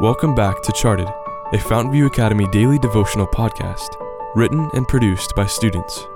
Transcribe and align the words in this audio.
Welcome 0.00 0.36
back 0.36 0.62
to 0.62 0.70
Charted, 0.70 1.08
a 1.08 1.56
Fountainview 1.56 2.06
Academy 2.06 2.46
daily 2.52 2.78
devotional 2.78 3.26
podcast, 3.26 3.96
written 4.36 4.70
and 4.72 4.86
produced 4.86 5.34
by 5.34 5.46
students. 5.46 6.06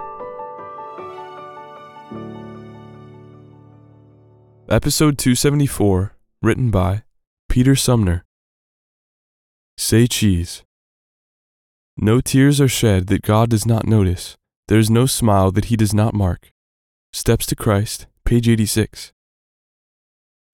Episode 4.68 5.18
274, 5.18 6.14
written 6.40 6.70
by 6.70 7.02
Peter 7.48 7.74
Sumner. 7.74 8.24
Say 9.76 10.06
cheese. 10.06 10.62
No 11.96 12.20
tears 12.20 12.60
are 12.60 12.68
shed 12.68 13.08
that 13.08 13.22
God 13.22 13.50
does 13.50 13.66
not 13.66 13.84
notice. 13.84 14.36
There 14.68 14.78
is 14.78 14.90
no 14.90 15.06
smile 15.06 15.50
that 15.50 15.64
he 15.64 15.76
does 15.76 15.92
not 15.92 16.14
mark. 16.14 16.52
Steps 17.12 17.46
to 17.46 17.56
Christ, 17.56 18.06
page 18.24 18.48
86. 18.48 19.12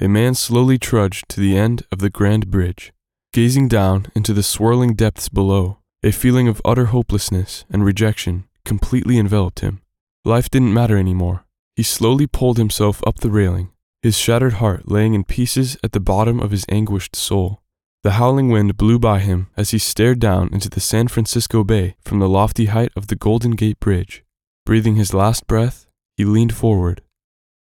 A 0.00 0.08
man 0.08 0.34
slowly 0.34 0.79
trudged 0.79 1.29
to 1.29 1.40
the 1.40 1.58
end 1.58 1.82
of 1.92 1.98
the 1.98 2.08
grand 2.08 2.50
bridge. 2.50 2.90
Gazing 3.34 3.68
down 3.68 4.06
into 4.14 4.32
the 4.32 4.42
swirling 4.42 4.95
depths 4.95 5.28
below, 5.28 5.78
a 6.02 6.12
feeling 6.12 6.48
of 6.48 6.62
utter 6.64 6.86
hopelessness 6.86 7.66
and 7.69 7.84
rejection 7.84 8.48
completely 8.64 9.19
enveloped 9.19 9.60
him. 9.60 9.82
Life 10.24 10.48
didn't 10.48 10.73
matter 10.73 10.96
anymore. 10.96 11.45
He 11.77 11.83
slowly 11.83 12.27
pulled 12.27 12.56
himself 12.56 13.02
up 13.06 13.19
the 13.19 13.30
railing, 13.30 13.70
his 14.02 14.16
shattered 14.16 14.55
heart 14.55 14.91
laying 14.91 15.12
in 15.12 15.24
pieces 15.24 15.77
at 15.84 15.92
the 15.92 16.00
bottom 16.00 16.41
of 16.41 16.52
his 16.52 16.64
anguished 16.70 17.14
soul. 17.14 17.60
The 18.02 18.12
howling 18.12 18.48
wind 18.48 18.78
blew 18.78 18.98
by 18.98 19.19
him 19.19 19.48
as 19.56 19.70
he 19.70 19.78
stared 19.78 20.20
down 20.20 20.48
into 20.52 20.70
the 20.70 20.80
San 20.80 21.08
Francisco 21.08 21.64
Bay 21.64 21.97
from 22.05 22.20
the 22.20 22.28
lofty 22.28 22.66
height 22.66 22.92
of 22.97 23.08
the 23.08 23.16
Golden 23.16 23.52
Gate 23.52 23.78
Bridge. 23.78 24.24
Breathing 24.64 24.97
his 24.97 25.12
last 25.12 25.47
breath, 25.47 25.86
he 26.16 26.24
leaned 26.24 26.55
forward. 26.55 27.02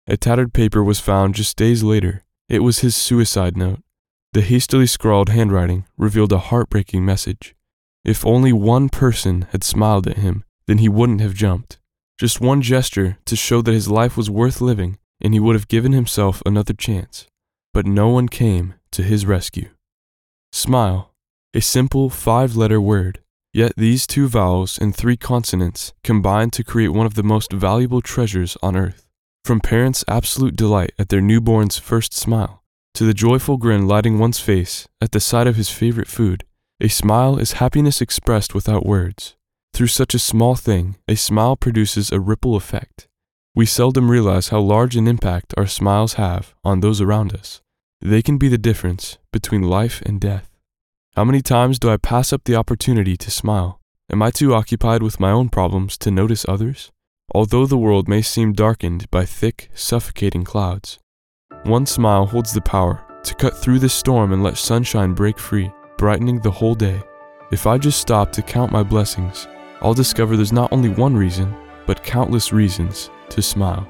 A 0.07 0.17
tattered 0.17 0.53
paper 0.53 0.85
was 0.85 1.01
found 1.01 1.35
just 1.35 1.57
days 1.57 1.83
later. 1.83 2.25
It 2.49 2.61
was 2.61 2.81
his 2.81 2.95
suicide 2.95 3.57
note. 3.57 3.81
The 4.37 4.43
hastily 4.43 4.87
scrawled 4.87 5.31
handwriting 5.31 5.87
revealed 5.97 6.31
a 6.31 6.37
heartbreaking 6.37 7.03
message. 7.03 7.55
If 8.05 8.27
only 8.27 8.53
one 8.53 8.91
person 8.91 9.47
had 9.53 9.65
smiled 9.65 10.07
at 10.07 10.19
him, 10.19 10.45
then 10.67 10.77
he 10.77 10.91
wouldn't 10.91 11.23
have 11.23 11.33
jumped. 11.33 11.79
Just 12.21 12.39
one 12.39 12.61
gesture 12.61 13.17
to 13.25 13.35
show 13.35 13.63
that 13.63 13.73
his 13.73 13.89
life 13.89 14.15
was 14.15 14.29
worth 14.29 14.61
living, 14.61 14.99
and 15.23 15.33
he 15.33 15.41
would 15.41 15.55
have 15.55 15.69
given 15.69 15.93
himself 15.93 16.43
another 16.45 16.75
chance. 16.75 17.27
But 17.73 17.87
no 17.87 18.11
one 18.11 18.29
came 18.29 18.75
to 18.91 19.03
his 19.03 19.25
rescue. 19.25 19.71
Smile, 20.53 21.15
a 21.55 21.63
simple 21.63 22.11
five 22.11 22.57
letter 22.57 22.79
word, 22.79 23.21
yet 23.55 23.73
these 23.75 24.07
two 24.07 24.29
vowels 24.29 24.77
and 24.77 24.95
three 24.95 25.17
consonants 25.17 25.95
combine 26.05 26.51
to 26.51 26.63
create 26.63 26.89
one 26.89 27.07
of 27.07 27.15
the 27.15 27.23
most 27.23 27.53
valuable 27.53 28.03
treasures 28.03 28.59
on 28.63 28.77
earth. 28.77 29.07
From 29.47 29.61
parents' 29.61 30.05
absolute 30.07 30.57
delight 30.57 30.93
at 30.99 31.09
their 31.09 31.23
newborn's 31.23 31.79
first 31.79 32.13
smile, 32.13 32.63
to 32.97 33.05
the 33.05 33.13
joyful 33.13 33.59
grin 33.59 33.87
lighting 33.87 34.19
one's 34.19 34.41
face 34.41 34.89
at 35.03 35.13
the 35.13 35.21
sight 35.21 35.47
of 35.47 35.57
his 35.57 35.69
favorite 35.69 36.09
food, 36.09 36.45
a 36.81 36.89
smile 36.89 37.37
is 37.37 37.61
happiness 37.61 38.01
expressed 38.01 38.55
without 38.55 38.87
words. 38.87 39.37
Through 39.75 39.89
such 39.89 40.15
a 40.15 40.19
small 40.19 40.55
thing, 40.55 40.97
a 41.07 41.15
smile 41.15 41.57
produces 41.57 42.11
a 42.11 42.21
ripple 42.21 42.57
effect. 42.57 43.07
We 43.55 43.67
seldom 43.67 44.11
realize 44.11 44.49
how 44.49 44.61
large 44.61 44.97
an 44.97 45.07
impact 45.07 45.53
our 45.59 45.67
smiles 45.67 46.15
have 46.15 46.55
on 46.65 46.81
those 46.81 47.03
around 47.03 47.35
us. 47.35 47.61
They 48.01 48.23
can 48.23 48.39
be 48.39 48.49
the 48.49 48.57
difference 48.57 49.19
between 49.31 49.61
life 49.61 50.01
and 50.07 50.19
death. 50.19 50.49
How 51.15 51.25
many 51.25 51.43
times 51.43 51.79
do 51.79 51.91
I 51.91 51.99
pass 51.99 52.33
up 52.33 52.45
the 52.45 52.57
opportunity 52.57 53.19
to 53.19 53.31
smile? 53.31 53.79
Am 54.11 54.23
I 54.23 54.31
too 54.31 54.55
occupied 54.55 55.03
with 55.03 55.21
my 55.21 55.31
own 55.31 55.51
problems 55.51 55.99
to 55.99 56.11
notice 56.11 56.47
others? 56.49 56.91
Although 57.35 57.67
the 57.67 57.77
world 57.77 58.09
may 58.09 58.23
seem 58.23 58.55
darkened 58.55 59.11
by 59.11 59.27
thick, 59.27 59.69
suffocating 59.75 60.45
clouds, 60.45 60.99
one 61.67 61.85
smile 61.85 62.27
holds 62.27 62.53
the 62.53 62.61
power 62.61 63.03
to 63.25 63.35
cut 63.35 63.57
through 63.57 63.81
the 63.81 63.89
storm 63.89 64.33
and 64.33 64.43
let 64.43 64.57
sunshine 64.57 65.13
break 65.13 65.39
free, 65.39 65.73
brightening 65.99 66.41
the 66.41 66.51
whole 66.51 66.75
day. 66.75 67.03
If 67.51 67.67
I 67.67 67.77
just 67.77 68.01
stop 68.01 68.31
to 68.33 68.43
count 68.43 68.73
my 68.73 68.83
blessings, 68.83 69.49
I'll 69.81 69.95
discover 69.95 70.37
there's 70.37 70.53
not 70.53 70.73
only 70.73 70.89
one 70.89 71.17
reason, 71.17 71.55
but 71.87 72.03
countless 72.03 72.53
reasons 72.53 73.11
to 73.31 73.43
smile. 73.43 73.87